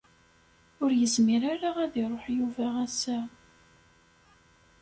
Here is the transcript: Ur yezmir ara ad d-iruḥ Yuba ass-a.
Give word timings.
Ur 0.83 0.91
yezmir 0.99 1.41
ara 1.53 1.69
ad 1.83 1.89
d-iruḥ 1.93 2.25
Yuba 2.37 2.65
ass-a. 2.85 3.19